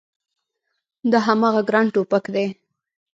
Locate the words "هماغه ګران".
1.27-1.85